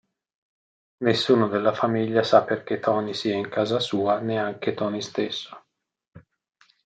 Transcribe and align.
Nessuno 1.03 1.47
della 1.47 1.73
famiglia 1.73 2.23
sa 2.23 2.43
perché 2.43 2.79
Tony 2.79 3.13
sia 3.13 3.35
in 3.35 3.47
casa 3.49 3.79
sua, 3.79 4.17
neanche 4.17 4.73
Tony 4.73 4.99
stesso. 4.99 5.63